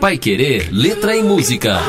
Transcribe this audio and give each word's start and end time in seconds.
Pai 0.00 0.18
Querer, 0.18 0.68
letra 0.70 1.16
e 1.16 1.22
música. 1.22 1.80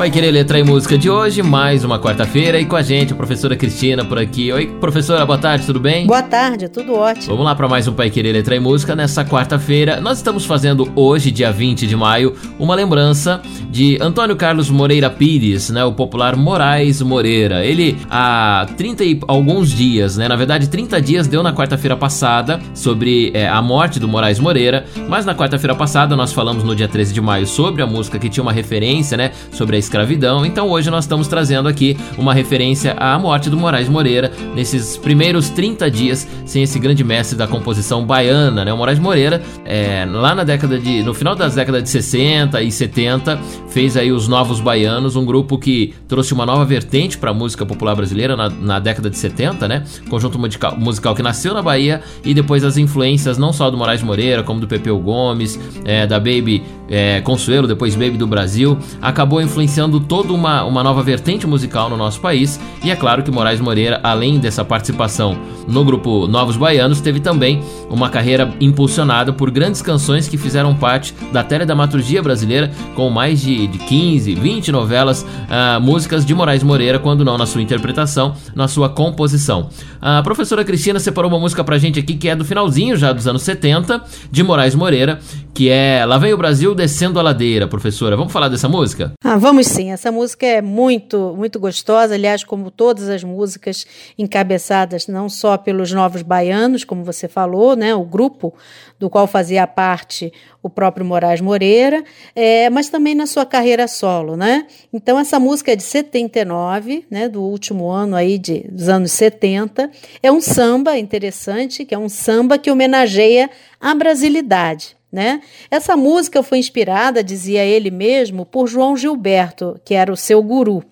Vai 0.00 0.10
querer 0.10 0.30
letra 0.30 0.58
e 0.58 0.64
música 0.64 0.96
de 0.96 1.10
hoje, 1.10 1.42
mais 1.42 1.84
uma 1.84 1.98
quarta-feira 1.98 2.58
e 2.58 2.64
com 2.64 2.74
a 2.74 2.80
gente 2.80 3.12
a 3.12 3.16
professora 3.16 3.54
Cristina 3.54 4.02
por 4.02 4.18
aqui. 4.18 4.50
Oi, 4.50 4.66
professora, 4.80 5.26
boa 5.26 5.36
tarde, 5.36 5.66
tudo 5.66 5.78
bem? 5.78 6.06
Boa 6.06 6.22
tarde, 6.22 6.70
tudo 6.70 6.94
ótimo. 6.94 7.26
Vamos 7.26 7.44
lá 7.44 7.54
para 7.54 7.68
mais 7.68 7.86
um 7.86 7.92
Pai 7.92 8.08
Querer 8.08 8.32
Letra 8.32 8.56
e 8.56 8.60
Música 8.60 8.96
nessa 8.96 9.26
quarta-feira. 9.26 10.00
Nós 10.00 10.16
estamos 10.16 10.46
fazendo 10.46 10.90
hoje, 10.96 11.30
dia 11.30 11.52
20 11.52 11.86
de 11.86 11.94
maio, 11.94 12.34
uma 12.58 12.74
lembrança 12.74 13.42
de 13.70 13.98
Antônio 14.00 14.36
Carlos 14.36 14.70
Moreira 14.70 15.10
Pires, 15.10 15.68
né, 15.68 15.84
o 15.84 15.92
popular 15.92 16.34
Moraes 16.34 17.02
Moreira. 17.02 17.62
Ele 17.62 17.98
há 18.08 18.66
30 18.78 19.04
e 19.04 19.20
alguns 19.28 19.68
dias, 19.70 20.16
né, 20.16 20.26
na 20.26 20.36
verdade 20.36 20.70
30 20.70 20.98
dias 21.02 21.26
deu 21.26 21.42
na 21.42 21.52
quarta-feira 21.52 21.94
passada 21.94 22.58
sobre 22.72 23.32
é, 23.34 23.46
a 23.46 23.60
morte 23.60 24.00
do 24.00 24.08
Moraes 24.08 24.38
Moreira, 24.38 24.86
mas 25.10 25.26
na 25.26 25.34
quarta-feira 25.34 25.74
passada 25.74 26.16
nós 26.16 26.32
falamos 26.32 26.64
no 26.64 26.74
dia 26.74 26.88
13 26.88 27.12
de 27.12 27.20
maio 27.20 27.46
sobre 27.46 27.82
a 27.82 27.86
música 27.86 28.18
que 28.18 28.30
tinha 28.30 28.42
uma 28.42 28.52
referência, 28.52 29.14
né, 29.14 29.32
sobre 29.52 29.76
a 29.76 29.89
escravidão. 29.90 30.46
Então 30.46 30.68
hoje 30.68 30.88
nós 30.88 31.04
estamos 31.04 31.26
trazendo 31.26 31.68
aqui 31.68 31.96
uma 32.16 32.32
referência 32.32 32.92
à 32.92 33.18
morte 33.18 33.50
do 33.50 33.56
Moraes 33.56 33.88
Moreira 33.88 34.30
nesses 34.54 34.96
primeiros 34.96 35.50
30 35.50 35.90
dias 35.90 36.28
sem 36.46 36.62
esse 36.62 36.78
grande 36.78 37.02
mestre 37.02 37.36
da 37.36 37.48
composição 37.48 38.04
baiana, 38.06 38.64
né? 38.64 38.72
O 38.72 38.76
Moraes 38.76 39.00
Moreira, 39.00 39.42
é, 39.64 40.06
lá 40.08 40.34
na 40.34 40.44
década 40.44 40.78
de, 40.78 41.02
no 41.02 41.12
final 41.12 41.34
das 41.34 41.56
décadas 41.56 41.82
de 41.82 41.88
60 41.88 42.62
e 42.62 42.70
70, 42.70 43.38
fez 43.68 43.96
aí 43.96 44.12
os 44.12 44.28
Novos 44.28 44.60
Baianos, 44.60 45.16
um 45.16 45.24
grupo 45.24 45.58
que 45.58 45.92
trouxe 46.06 46.32
uma 46.32 46.46
nova 46.46 46.64
vertente 46.64 47.18
para 47.18 47.30
a 47.30 47.34
música 47.34 47.66
popular 47.66 47.96
brasileira 47.96 48.36
na, 48.36 48.48
na, 48.48 48.78
década 48.78 49.10
de 49.10 49.18
70, 49.18 49.66
né? 49.66 49.84
Conjunto 50.08 50.38
musical, 50.38 50.76
musical 50.78 51.14
que 51.14 51.22
nasceu 51.22 51.52
na 51.52 51.62
Bahia 51.62 52.00
e 52.24 52.32
depois 52.32 52.62
as 52.62 52.76
influências 52.76 53.38
não 53.38 53.52
só 53.52 53.70
do 53.70 53.76
Moraes 53.76 54.02
Moreira, 54.02 54.42
como 54.44 54.60
do 54.60 54.68
Pepeu 54.68 54.98
Gomes, 54.98 55.58
é, 55.84 56.06
da 56.06 56.18
Baby 56.18 56.62
é, 56.88 57.20
Consuelo, 57.20 57.66
depois 57.66 57.94
Baby 57.94 58.18
do 58.18 58.26
Brasil, 58.26 58.78
acabou 59.00 59.40
influenciando 59.40 59.79
iniciando 59.80 59.98
toda 60.00 60.32
uma, 60.32 60.64
uma 60.64 60.82
nova 60.84 61.02
vertente 61.02 61.46
musical 61.46 61.88
no 61.88 61.96
nosso 61.96 62.20
país. 62.20 62.60
E 62.84 62.90
é 62.90 62.96
claro 62.96 63.22
que 63.22 63.30
Moraes 63.30 63.60
Moreira, 63.60 63.98
além 64.02 64.38
dessa 64.38 64.62
participação 64.62 65.38
no 65.66 65.84
grupo 65.84 66.26
Novos 66.26 66.56
Baianos, 66.56 67.00
teve 67.00 67.20
também 67.20 67.62
uma 67.88 68.10
carreira 68.10 68.52
impulsionada 68.60 69.32
por 69.32 69.50
grandes 69.50 69.80
canções 69.80 70.28
que 70.28 70.36
fizeram 70.36 70.74
parte 70.74 71.14
da 71.32 71.42
teledramaturgia 71.42 72.22
brasileira, 72.22 72.70
com 72.94 73.08
mais 73.08 73.40
de, 73.40 73.66
de 73.66 73.78
15, 73.78 74.34
20 74.34 74.72
novelas, 74.72 75.22
uh, 75.22 75.80
músicas 75.80 76.26
de 76.26 76.34
Moraes 76.34 76.62
Moreira, 76.62 76.98
quando 76.98 77.24
não 77.24 77.38
na 77.38 77.46
sua 77.46 77.62
interpretação, 77.62 78.34
na 78.54 78.68
sua 78.68 78.88
composição. 78.88 79.70
A 80.00 80.22
professora 80.22 80.64
Cristina 80.64 80.98
separou 81.00 81.30
uma 81.30 81.38
música 81.38 81.64
pra 81.64 81.78
gente 81.78 81.98
aqui 81.98 82.14
que 82.14 82.28
é 82.28 82.36
do 82.36 82.44
finalzinho 82.44 82.96
já 82.96 83.12
dos 83.12 83.26
anos 83.26 83.42
70, 83.42 84.02
de 84.30 84.42
Moraes 84.42 84.74
Moreira, 84.74 85.20
que 85.54 85.68
é 85.68 86.04
Lá 86.06 86.18
Vem 86.18 86.32
o 86.32 86.36
Brasil 86.36 86.74
Descendo 86.74 87.18
a 87.18 87.22
Ladeira, 87.22 87.66
professora. 87.66 88.16
Vamos 88.16 88.32
falar 88.32 88.48
dessa 88.48 88.68
música? 88.68 89.12
Ah, 89.22 89.36
vamos 89.36 89.59
sim. 89.64 89.92
Essa 89.92 90.10
música 90.12 90.46
é 90.46 90.62
muito, 90.62 91.34
muito 91.36 91.58
gostosa. 91.58 92.14
Aliás, 92.14 92.44
como 92.44 92.70
todas 92.70 93.08
as 93.08 93.24
músicas 93.24 93.86
encabeçadas 94.18 95.06
não 95.06 95.28
só 95.28 95.56
pelos 95.56 95.92
Novos 95.92 96.22
Baianos, 96.22 96.84
como 96.84 97.04
você 97.04 97.28
falou, 97.28 97.74
né, 97.76 97.94
o 97.94 98.04
grupo 98.04 98.54
do 98.98 99.08
qual 99.08 99.26
fazia 99.26 99.66
parte 99.66 100.32
o 100.62 100.68
próprio 100.68 101.06
Moraes 101.06 101.40
Moreira, 101.40 102.04
é, 102.34 102.68
mas 102.68 102.88
também 102.90 103.14
na 103.14 103.26
sua 103.26 103.46
carreira 103.46 103.88
solo, 103.88 104.36
né? 104.36 104.66
Então 104.92 105.18
essa 105.18 105.40
música 105.40 105.72
é 105.72 105.76
de 105.76 105.82
79, 105.82 107.06
né, 107.10 107.28
do 107.28 107.42
último 107.42 107.88
ano 107.88 108.14
aí 108.14 108.38
de, 108.38 108.66
dos 108.70 108.88
anos 108.88 109.12
70. 109.12 109.90
É 110.22 110.30
um 110.30 110.40
samba 110.40 110.98
interessante, 110.98 111.84
que 111.84 111.94
é 111.94 111.98
um 111.98 112.08
samba 112.10 112.58
que 112.58 112.70
homenageia 112.70 113.48
a 113.80 113.94
brasilidade. 113.94 114.99
Né? 115.12 115.40
Essa 115.68 115.96
música 115.96 116.40
foi 116.40 116.58
inspirada, 116.58 117.24
dizia 117.24 117.64
ele 117.64 117.90
mesmo, 117.90 118.46
por 118.46 118.68
João 118.68 118.96
Gilberto, 118.96 119.80
que 119.84 119.92
era 119.92 120.12
o 120.12 120.16
seu 120.16 120.40
guru. 120.40 120.84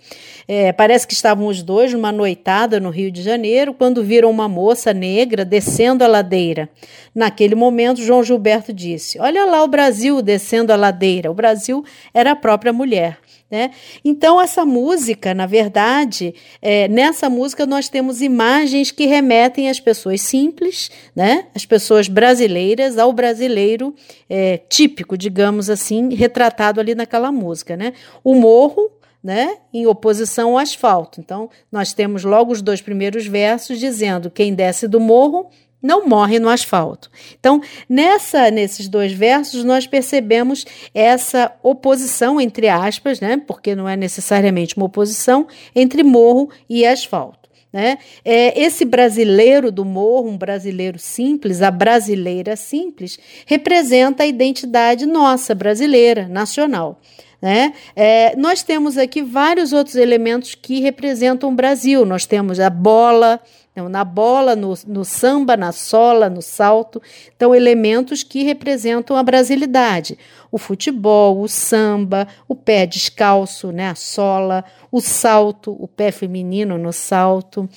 É, 0.48 0.72
parece 0.72 1.06
que 1.06 1.12
estavam 1.12 1.46
os 1.46 1.62
dois 1.62 1.92
numa 1.92 2.10
noitada 2.10 2.80
no 2.80 2.90
Rio 2.90 3.12
de 3.12 3.22
Janeiro 3.22 3.72
quando 3.72 4.02
viram 4.02 4.28
uma 4.28 4.48
moça 4.48 4.92
negra 4.92 5.44
descendo 5.44 6.02
a 6.02 6.08
ladeira. 6.08 6.68
Naquele 7.14 7.54
momento, 7.54 8.02
João 8.02 8.24
Gilberto 8.24 8.72
disse: 8.72 9.20
Olha 9.20 9.44
lá 9.44 9.62
o 9.62 9.68
Brasil 9.68 10.20
descendo 10.20 10.72
a 10.72 10.76
ladeira. 10.76 11.30
O 11.30 11.34
Brasil 11.34 11.84
era 12.12 12.32
a 12.32 12.36
própria 12.36 12.72
mulher. 12.72 13.18
Né? 13.50 13.70
Então, 14.04 14.38
essa 14.38 14.66
música, 14.66 15.32
na 15.32 15.46
verdade, 15.46 16.34
é, 16.60 16.86
nessa 16.88 17.30
música 17.30 17.64
nós 17.64 17.88
temos 17.88 18.20
imagens 18.20 18.90
que 18.90 19.06
remetem 19.06 19.70
às 19.70 19.80
pessoas 19.80 20.20
simples, 20.20 20.90
né? 21.16 21.46
as 21.54 21.64
pessoas 21.64 22.08
brasileiras, 22.08 22.98
ao 22.98 23.10
brasileiro 23.10 23.94
é, 24.28 24.58
típico, 24.68 25.16
digamos 25.16 25.70
assim, 25.70 26.14
retratado 26.14 26.78
ali 26.78 26.94
naquela 26.94 27.32
música. 27.32 27.74
Né? 27.74 27.94
O 28.22 28.34
morro, 28.34 28.90
né, 29.22 29.56
em 29.74 29.86
oposição 29.86 30.50
ao 30.50 30.58
asfalto. 30.58 31.20
Então, 31.20 31.50
nós 31.72 31.92
temos 31.92 32.24
logo 32.24 32.52
os 32.52 32.62
dois 32.62 32.80
primeiros 32.80 33.26
versos 33.26 33.78
dizendo: 33.78 34.30
quem 34.30 34.54
desce 34.54 34.86
do 34.86 35.00
morro 35.00 35.50
não 35.82 36.06
morre 36.06 36.38
no 36.38 36.48
asfalto. 36.48 37.10
Então, 37.38 37.60
nessa 37.88 38.50
nesses 38.50 38.88
dois 38.88 39.12
versos 39.12 39.64
nós 39.64 39.86
percebemos 39.86 40.64
essa 40.92 41.52
oposição 41.62 42.40
entre 42.40 42.68
aspas, 42.68 43.20
né? 43.20 43.40
Porque 43.46 43.74
não 43.74 43.88
é 43.88 43.96
necessariamente 43.96 44.76
uma 44.76 44.86
oposição 44.86 45.46
entre 45.74 46.02
morro 46.02 46.50
e 46.68 46.84
asfalto. 46.84 47.48
Né? 47.72 47.98
É, 48.24 48.58
esse 48.58 48.84
brasileiro 48.84 49.70
do 49.70 49.84
morro, 49.84 50.30
um 50.30 50.38
brasileiro 50.38 50.98
simples, 50.98 51.60
a 51.60 51.70
brasileira 51.70 52.56
simples, 52.56 53.18
representa 53.44 54.22
a 54.22 54.26
identidade 54.26 55.04
nossa, 55.04 55.54
brasileira, 55.54 56.26
nacional. 56.28 56.98
Né? 57.40 57.72
É, 57.94 58.34
nós 58.36 58.62
temos 58.62 58.98
aqui 58.98 59.22
vários 59.22 59.72
outros 59.72 59.94
elementos 59.94 60.54
que 60.54 60.80
representam 60.80 61.50
o 61.50 61.54
Brasil. 61.54 62.04
Nós 62.04 62.26
temos 62.26 62.58
a 62.58 62.68
bola, 62.68 63.40
então, 63.70 63.88
na 63.88 64.04
bola, 64.04 64.56
no, 64.56 64.74
no 64.88 65.04
samba, 65.04 65.56
na 65.56 65.70
sola, 65.70 66.28
no 66.28 66.42
salto. 66.42 67.00
Então, 67.36 67.54
elementos 67.54 68.24
que 68.24 68.42
representam 68.42 69.16
a 69.16 69.22
brasilidade. 69.22 70.18
O 70.50 70.58
futebol, 70.58 71.40
o 71.40 71.46
samba, 71.46 72.26
o 72.48 72.56
pé 72.56 72.86
descalço, 72.86 73.70
né, 73.70 73.90
a 73.90 73.94
sola, 73.94 74.64
o 74.90 75.00
salto, 75.00 75.76
o 75.78 75.86
pé 75.86 76.10
feminino 76.10 76.76
no 76.76 76.92
salto, 76.92 77.68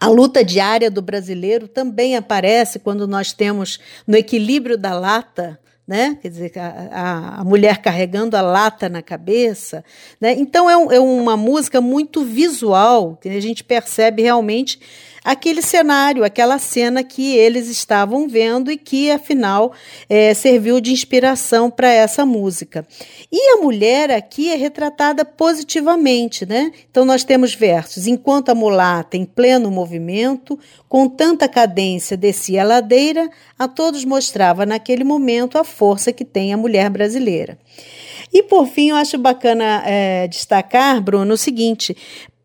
a 0.00 0.08
luta 0.08 0.44
diária 0.44 0.90
do 0.90 1.02
brasileiro 1.02 1.66
também 1.66 2.16
aparece 2.16 2.78
quando 2.78 3.06
nós 3.06 3.32
temos 3.32 3.78
no 4.06 4.16
equilíbrio 4.16 4.78
da 4.78 4.94
lata, 4.94 5.58
né? 5.86 6.16
Quer 6.20 6.28
dizer, 6.28 6.52
a, 6.58 7.40
a, 7.40 7.44
mulher 7.44 7.78
carregando 7.78 8.36
a 8.36 8.40
lata 8.40 8.88
na 8.88 9.02
cabeça, 9.02 9.84
né? 10.20 10.32
Então 10.32 10.68
é, 10.68 10.76
um, 10.76 10.92
é 10.92 10.98
uma 10.98 11.36
música 11.36 11.80
muito 11.80 12.24
visual, 12.24 13.18
que 13.20 13.28
a 13.28 13.40
gente 13.40 13.62
percebe 13.62 14.22
realmente 14.22 14.80
aquele 15.24 15.62
cenário, 15.62 16.22
aquela 16.22 16.58
cena 16.58 17.02
que 17.02 17.34
eles 17.34 17.70
estavam 17.70 18.28
vendo 18.28 18.70
e 18.70 18.76
que, 18.76 19.10
afinal, 19.10 19.72
é, 20.06 20.34
serviu 20.34 20.78
de 20.80 20.92
inspiração 20.92 21.70
para 21.70 21.90
essa 21.90 22.26
música. 22.26 22.86
E 23.32 23.54
a 23.54 23.56
mulher 23.56 24.10
aqui 24.10 24.50
é 24.50 24.54
retratada 24.54 25.24
positivamente, 25.24 26.44
né? 26.44 26.70
Então, 26.90 27.06
nós 27.06 27.24
temos 27.24 27.54
versos: 27.54 28.06
enquanto 28.06 28.50
a 28.50 28.54
mulata, 28.54 29.16
em 29.16 29.24
pleno 29.24 29.70
movimento, 29.70 30.58
com 30.86 31.08
tanta 31.08 31.48
cadência 31.48 32.16
descia 32.16 32.62
a 32.62 32.66
ladeira, 32.66 33.30
a 33.58 33.66
todos 33.66 34.04
mostrava 34.04 34.66
naquele 34.66 35.04
momento 35.04 35.56
a 35.56 35.64
força 35.74 36.12
que 36.12 36.24
tem 36.24 36.52
a 36.52 36.56
mulher 36.56 36.88
brasileira. 36.88 37.58
E 38.32 38.42
por 38.42 38.66
fim, 38.66 38.90
eu 38.90 38.96
acho 38.96 39.18
bacana 39.18 39.82
é, 39.84 40.26
destacar, 40.28 41.00
Bruno, 41.00 41.34
o 41.34 41.36
seguinte: 41.36 41.96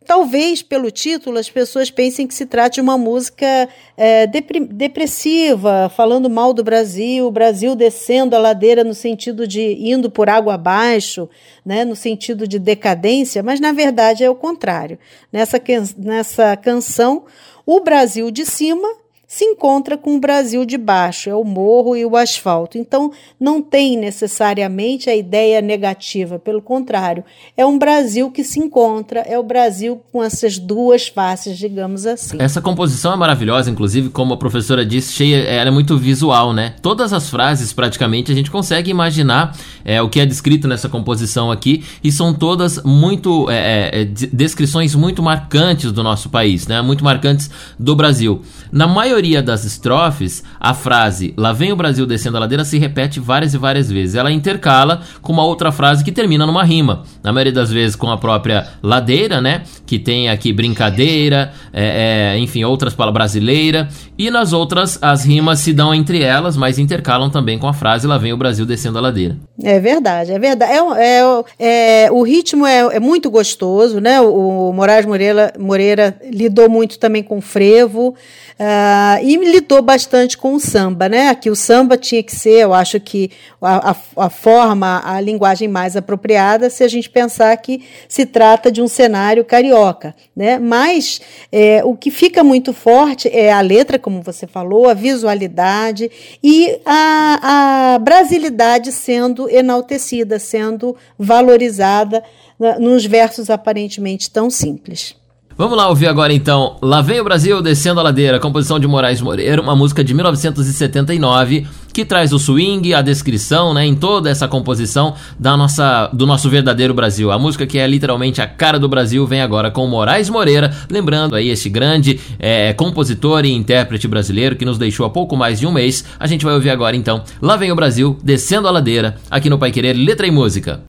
Talvez 0.10 0.64
pelo 0.64 0.90
título 0.90 1.38
as 1.38 1.52
pessoas 1.52 1.92
pensem 1.92 2.26
que 2.26 2.34
se 2.34 2.48
trata 2.48 2.72
de 2.72 2.82
uma 2.82 2.98
música 2.98 3.70
é, 3.96 4.26
depressiva, 4.26 5.88
falando 5.96 6.28
mal 6.28 6.52
do 6.52 6.64
Brasil, 6.64 7.28
o 7.28 7.32
Brasil 7.32 7.76
descendo 7.76 8.36
a 8.36 8.40
ladeira 8.40 8.84
no 8.84 8.96
sentido 8.96 9.46
de 9.46 9.78
indo 9.80 10.10
por 10.10 10.28
água 10.28 10.56
abaixo, 10.56 11.30
né, 11.64 11.86
no 11.86 11.96
sentido 11.96 12.48
de 12.48 12.58
decadência, 12.58 13.44
mas 13.44 13.60
na 13.60 13.72
verdade 13.72 14.24
é 14.24 14.30
o 14.32 14.34
contrário. 14.34 14.98
Nessa, 15.32 15.62
nessa 15.96 16.58
canção, 16.58 17.26
o 17.64 17.80
Brasil 17.80 18.32
de 18.32 18.48
cima 18.48 18.88
se 19.32 19.46
encontra 19.46 19.96
com 19.96 20.16
o 20.16 20.20
Brasil 20.20 20.66
de 20.66 20.76
baixo, 20.76 21.30
é 21.30 21.36
o 21.36 21.44
morro 21.44 21.96
e 21.96 22.04
o 22.04 22.18
asfalto. 22.18 22.80
Então, 22.80 23.12
não 23.40 23.62
tem 23.62 23.96
necessariamente 23.96 25.08
a 25.08 25.16
ideia 25.16 25.62
negativa, 25.62 26.40
pelo 26.40 26.64
contrário, 26.64 27.24
é 27.56 27.64
um 27.64 27.78
Brasil 27.78 28.32
que 28.32 28.44
se 28.44 28.60
encontra, 28.60 29.20
é 29.20 29.38
o 29.38 29.44
Brasil 29.44 30.02
com 30.12 30.24
essas 30.24 30.58
duas 30.58 31.08
faces, 31.08 31.60
digamos 31.60 32.08
assim. 32.08 32.38
Essa 32.40 32.60
composição 32.60 33.14
é 33.14 33.16
maravilhosa, 33.16 33.70
inclusive, 33.70 34.10
como 34.10 34.34
a 34.34 34.38
professora 34.38 34.84
disse, 34.84 35.14
cheia, 35.14 35.38
ela 35.44 35.70
é 35.70 35.72
muito 35.72 35.96
visual, 35.96 36.52
né? 36.52 36.74
Todas 36.82 37.14
as 37.14 37.30
frases, 37.30 37.72
praticamente, 37.72 38.32
a 38.32 38.36
gente 38.36 38.50
consegue 38.50 38.90
imaginar 38.90 39.56
é, 39.86 40.02
o 40.02 40.10
que 40.10 40.20
é 40.20 40.26
descrito 40.26 40.68
nessa 40.68 40.90
composição 40.90 41.52
aqui, 41.52 41.84
e 42.04 42.12
são 42.12 42.34
todas 42.34 42.82
muito 42.82 43.48
é, 43.48 43.92
é, 43.92 44.02
é 44.02 44.06
descrições 44.06 44.96
muito 44.96 45.22
marcantes 45.22 45.92
do 45.92 46.02
nosso 46.02 46.30
país, 46.30 46.66
né? 46.66 46.82
Muito 46.82 47.04
marcantes 47.04 47.52
do 47.78 47.96
Brasil. 47.96 48.42
Na 48.72 48.88
maioria 48.88 49.19
maioria 49.20 49.44
das 49.44 49.66
estrofes, 49.66 50.44
a 50.60 50.74
frase 50.74 51.34
Lá 51.36 51.52
vem 51.52 51.74
o 51.74 51.76
Brasil 51.76 52.06
descendo 52.06 52.38
a 52.38 52.40
ladeira 52.40 52.64
se 52.64 52.78
repete 52.78 53.20
várias 53.20 53.54
e 53.54 53.58
várias 53.58 53.92
vezes. 53.92 54.16
Ela 54.16 54.32
intercala 54.32 55.02
com 55.22 55.34
uma 55.34 55.44
outra 55.44 55.72
frase 55.72 56.04
que 56.04 56.12
termina 56.12 56.46
numa 56.46 56.64
rima. 56.64 57.04
Na 57.22 57.34
maioria 57.34 57.52
das 57.52 57.72
vezes 57.72 57.96
com 57.96 58.10
a 58.10 58.18
própria 58.18 58.68
ladeira, 58.82 59.42
né? 59.42 59.64
Que 59.86 60.00
tem 60.00 60.30
aqui 60.30 60.54
brincadeira, 60.54 61.52
é, 61.74 62.36
é, 62.36 62.40
enfim, 62.40 62.64
outras 62.64 62.94
palavras 62.94 63.20
brasileira. 63.20 63.90
E 64.18 64.32
nas 64.32 64.54
outras, 64.54 64.98
as 65.02 65.26
rimas 65.26 65.60
se 65.60 65.74
dão 65.74 65.94
entre 65.94 66.22
elas, 66.22 66.56
mas 66.56 66.80
intercalam 66.80 67.30
também 67.30 67.60
com 67.60 67.68
a 67.68 67.74
frase 67.74 68.08
Lá 68.08 68.18
vem 68.18 68.32
o 68.32 68.38
Brasil 68.38 68.66
descendo 68.66 68.98
a 68.98 69.02
ladeira. 69.02 69.38
É 69.62 69.80
verdade, 69.80 70.32
é 70.32 70.40
verdade. 70.40 70.72
É, 70.72 71.20
é, 71.60 72.04
é 72.06 72.12
o 72.12 72.22
ritmo 72.22 72.66
é, 72.66 72.96
é, 72.96 73.00
muito 73.00 73.30
gostoso, 73.30 74.00
né? 74.00 74.22
O, 74.22 74.70
o 74.70 74.74
Moraes 74.74 75.06
Moreira, 75.06 75.52
Moreira 75.60 76.16
lidou 76.32 76.70
muito 76.70 76.98
também 76.98 77.24
com 77.24 77.42
frevo. 77.42 78.16
Uh, 78.60 79.09
e 79.22 79.36
lidou 79.38 79.82
bastante 79.82 80.38
com 80.38 80.54
o 80.54 80.60
samba, 80.60 81.08
né? 81.10 81.30
Aqui 81.30 81.50
o 81.50 81.56
samba 81.56 81.98
tinha 81.98 82.22
que 82.22 82.36
ser, 82.36 82.64
eu 82.64 82.74
acho 82.74 83.00
que 83.00 83.32
a, 83.62 83.92
a, 83.92 83.96
a, 84.26 84.30
forma, 84.30 85.02
a 85.04 85.20
linguagem 85.20 85.68
mais 85.68 85.96
apropriada, 85.96 86.70
se 86.70 86.84
a 86.84 86.88
gente 86.88 87.10
pensar 87.10 87.56
que 87.58 87.84
se 88.08 88.26
trata 88.26 88.72
de 88.72 88.82
um 88.82 88.88
cenário 88.88 89.46
carioca, 89.46 90.16
né? 90.36 90.60
Mas 90.60 91.22
é, 91.52 91.82
o 91.84 91.96
que 91.96 92.12
fica 92.12 92.44
muito 92.44 92.74
forte 92.74 93.30
é 93.30 93.52
a 93.52 93.62
letra, 93.62 93.98
como 93.98 94.22
você 94.22 94.46
falou, 94.46 94.90
a 94.90 94.94
visualidade 94.94 96.12
e 96.44 96.80
a, 96.86 97.94
a 97.96 98.00
brasilidade 98.00 98.92
sendo 98.92 99.50
enaltecida, 99.50 100.40
sendo 100.40 100.96
valorizada 101.18 102.24
né, 102.60 102.78
nos 102.80 103.06
versos 103.06 103.50
aparentemente 103.50 104.30
tão 104.30 104.50
simples. 104.50 105.16
Vamos 105.60 105.78
lá 105.78 105.90
ouvir 105.90 106.08
agora 106.08 106.32
então 106.32 106.78
Lá 106.82 107.02
Vem 107.02 107.20
o 107.20 107.24
Brasil 107.26 107.62
Descendo 107.62 108.00
a 108.00 108.04
Ladeira, 108.04 108.40
composição 108.40 108.80
de 108.80 108.88
Moraes 108.88 109.20
Moreira, 109.20 109.62
uma 109.62 109.76
música 109.76 110.02
de 110.02 110.14
1979 110.14 111.68
que 111.92 112.06
traz 112.06 112.32
o 112.32 112.40
swing, 112.40 112.94
a 112.94 113.02
descrição, 113.02 113.74
né, 113.74 113.86
em 113.86 113.94
toda 113.94 114.30
essa 114.30 114.48
composição 114.48 115.16
da 115.38 115.58
nossa, 115.58 116.10
do 116.14 116.26
nosso 116.26 116.50
verdadeiro 116.50 116.94
Brasil. 116.94 117.30
A 117.30 117.38
música 117.38 117.68
que 117.68 117.78
é 117.78 117.86
literalmente 117.86 118.42
a 118.42 118.48
cara 118.48 118.80
do 118.80 118.88
Brasil 118.88 119.28
vem 119.28 119.42
agora 119.42 119.70
com 119.70 119.86
Moraes 119.86 120.30
Moreira, 120.30 120.74
lembrando 120.90 121.36
aí 121.36 121.50
este 121.50 121.68
grande 121.68 122.22
é, 122.40 122.72
compositor 122.72 123.44
e 123.44 123.52
intérprete 123.52 124.08
brasileiro 124.08 124.56
que 124.56 124.64
nos 124.64 124.78
deixou 124.78 125.06
há 125.06 125.10
pouco 125.10 125.36
mais 125.36 125.60
de 125.60 125.68
um 125.68 125.74
mês. 125.74 126.06
A 126.18 126.26
gente 126.26 126.46
vai 126.46 126.54
ouvir 126.54 126.70
agora 126.70 126.96
então 126.96 127.22
Lá 127.42 127.58
Vem 127.58 127.70
o 127.70 127.76
Brasil 127.76 128.18
Descendo 128.24 128.70
a 128.70 128.72
Ladeira, 128.72 129.18
aqui 129.30 129.50
no 129.50 129.60
Pai 129.60 129.72
Querer 129.72 129.92
Letra 129.92 130.26
e 130.26 130.32
Música. 130.32 130.84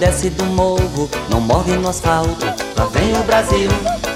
Desce 0.00 0.30
do 0.30 0.46
morro, 0.46 1.10
não 1.28 1.40
morre 1.42 1.76
no 1.76 1.90
asfalto. 1.90 2.46
Lá 2.74 2.86
vem 2.86 3.12
o 3.12 3.22
Brasil, 3.24 3.68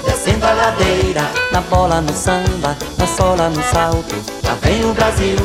descendo 0.03 0.43
a 0.43 0.51
ladeira, 0.51 1.21
na 1.51 1.61
bola, 1.61 2.01
no 2.01 2.11
samba, 2.11 2.75
na 2.97 3.05
sola, 3.05 3.49
no 3.49 3.61
salto. 3.65 4.15
Lá 4.43 4.57
vem 4.63 4.83
o 4.83 4.93
Brasil, 4.93 5.37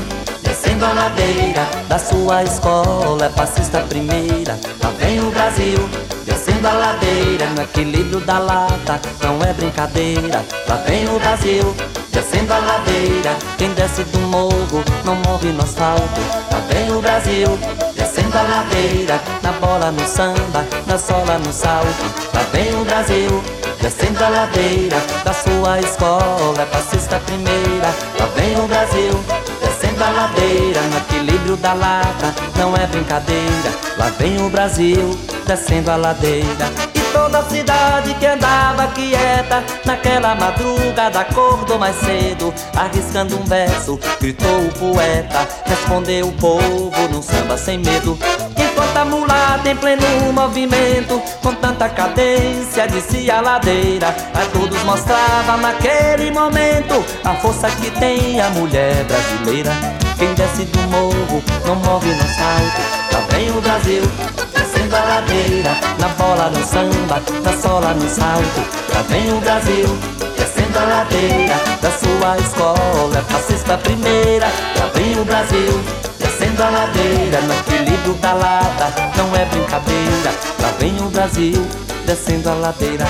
descendo 0.42 0.86
a 0.86 0.92
ladeira, 0.94 1.68
da 1.86 1.98
sua 1.98 2.42
escola, 2.42 3.26
é 3.26 3.28
passista 3.28 3.80
primeira. 3.80 4.58
Lá 4.82 4.90
vem 4.98 5.20
o 5.20 5.30
Brasil, 5.30 5.78
descendo 6.24 6.66
a 6.66 6.72
ladeira, 6.72 7.46
no 7.50 7.62
equilíbrio 7.62 8.20
da 8.20 8.38
lata, 8.38 8.98
não 9.22 9.42
é 9.44 9.52
brincadeira. 9.52 10.42
Lá 10.66 10.76
vem 10.86 11.06
o 11.06 11.18
Brasil, 11.18 11.76
descendo 12.10 12.54
a 12.54 12.58
ladeira, 12.58 13.36
quem 13.58 13.70
desce 13.74 14.04
do 14.04 14.18
morro, 14.20 14.82
não 15.04 15.16
morre 15.16 15.52
no 15.52 15.62
asfalto. 15.62 16.20
Lá 16.50 16.60
vem 16.66 16.90
o 16.96 17.02
Brasil, 17.02 17.58
descendo 18.30 18.38
a 18.38 18.42
ladeira, 18.42 19.20
na 19.42 19.52
bola, 19.52 19.90
no 19.90 20.06
samba, 20.06 20.64
na 20.86 20.98
sola, 20.98 21.38
no 21.38 21.52
salto. 21.52 22.04
Lá 22.32 22.42
vem 22.52 22.80
o 22.80 22.84
Brasil, 22.84 23.42
descendo 23.80 24.24
a 24.24 24.28
ladeira, 24.28 24.96
da 25.24 25.32
sua 25.32 25.80
escola, 25.80 26.66
passista 26.70 27.18
primeira. 27.20 27.88
Lá 28.18 28.26
vem 28.36 28.56
o 28.58 28.68
Brasil, 28.68 29.24
descendo 29.60 30.04
a 30.04 30.10
ladeira, 30.10 30.80
no 30.82 30.98
equilíbrio 30.98 31.56
da 31.56 31.72
lata, 31.72 32.34
não 32.56 32.76
é 32.76 32.86
brincadeira. 32.86 33.74
Lá 33.98 34.10
vem 34.18 34.44
o 34.44 34.48
Brasil, 34.48 35.18
descendo 35.46 35.90
a 35.90 35.96
ladeira 35.96 36.89
toda 37.12 37.38
a 37.38 37.42
cidade 37.44 38.14
que 38.14 38.26
andava 38.26 38.86
quieta. 38.88 39.62
Naquela 39.84 40.34
madrugada 40.34 41.20
acordou 41.20 41.78
mais 41.78 41.96
cedo 41.96 42.52
Arriscando 42.76 43.38
um 43.38 43.44
verso, 43.44 43.98
gritou 44.20 44.66
o 44.66 44.72
poeta. 44.72 45.48
Respondeu 45.66 46.28
o 46.28 46.32
povo 46.32 47.08
num 47.10 47.22
samba 47.22 47.56
sem 47.56 47.78
medo. 47.78 48.18
Enquanto 48.56 48.96
a 48.96 49.04
mulata 49.04 49.68
em 49.68 49.76
pleno 49.76 50.32
movimento 50.32 51.20
Com 51.42 51.54
tanta 51.54 51.88
cadência 51.88 52.86
descia 52.86 53.38
a 53.38 53.40
ladeira 53.40 54.08
A 54.08 54.46
todos 54.52 54.82
mostrava 54.84 55.56
naquele 55.58 56.30
momento 56.30 57.04
A 57.24 57.34
força 57.34 57.68
que 57.70 57.90
tem 57.90 58.40
a 58.40 58.48
mulher 58.50 59.04
brasileira. 59.04 59.72
Quem 60.18 60.32
desce 60.34 60.64
do 60.64 60.78
morro 60.88 61.42
não 61.66 61.76
morre 61.76 62.12
no 62.12 62.22
salto 62.22 63.12
Lá 63.12 63.20
vem 63.30 63.50
o 63.50 63.60
Brasil 63.60 64.49
descendo 64.90 64.96
a 64.96 65.04
ladeira, 65.04 65.70
na 65.98 66.08
bola, 66.08 66.50
no 66.50 66.64
samba, 66.64 67.22
na 67.42 67.62
sola, 67.62 67.94
no 67.94 68.08
salto. 68.08 68.60
Lá 68.92 69.02
vem 69.02 69.32
o 69.32 69.40
Brasil, 69.40 69.86
descendo 70.36 70.78
a 70.78 70.82
ladeira, 70.82 71.54
da 71.80 71.90
sua 71.90 72.38
escola, 72.38 73.24
fascista 73.28 73.78
primeira. 73.78 74.46
Lá 74.78 74.90
vem 74.94 75.18
o 75.18 75.24
Brasil, 75.24 75.80
descendo 76.18 76.62
a 76.62 76.70
ladeira, 76.70 77.40
no 77.42 77.54
equilíbrio 77.54 78.14
da 78.14 78.32
lata, 78.32 78.92
não 79.16 79.34
é 79.36 79.44
brincadeira. 79.44 80.34
Lá 80.60 80.72
vem 80.78 80.98
o 80.98 81.10
Brasil, 81.10 81.66
descendo 82.04 82.50
a 82.50 82.54
ladeira. 82.54 83.06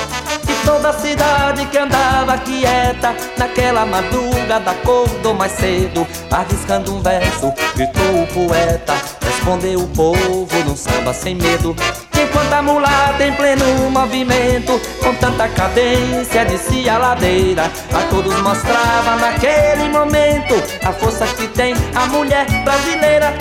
Toda 0.64 0.90
a 0.90 0.92
cidade 0.92 1.66
que 1.66 1.78
andava 1.78 2.38
quieta, 2.38 3.14
naquela 3.38 3.86
madrugada 3.86 4.70
acordou 4.70 5.34
mais 5.34 5.52
cedo, 5.52 6.06
arriscando 6.30 6.94
um 6.94 7.02
verso, 7.02 7.52
gritou 7.74 8.22
o 8.22 8.26
poeta 8.28 9.20
respondeu 9.40 9.80
o 9.80 9.88
povo 9.88 10.64
num 10.66 10.76
samba 10.76 11.12
sem 11.14 11.34
medo. 11.34 11.74
Enquanto 12.14 12.52
a 12.52 12.62
mulata 12.62 13.24
em 13.24 13.32
pleno 13.34 13.90
movimento, 13.90 14.80
com 15.02 15.14
tanta 15.14 15.48
cadência, 15.48 16.44
descia 16.44 16.94
a 16.94 16.98
ladeira. 16.98 17.64
A 17.92 18.02
todos 18.10 18.38
mostrava 18.42 19.16
naquele 19.16 19.88
momento 19.88 20.54
a 20.84 20.92
força 20.92 21.26
que 21.26 21.48
tem 21.48 21.74
a 21.94 22.06
mulher 22.06 22.46
brasileira. 22.64 23.32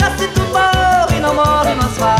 Nasce 0.00 0.26
do 0.28 0.42
morro 0.48 1.16
e 1.16 1.20
não 1.20 1.34
morre 1.34 1.72
asfalto. 1.72 2.15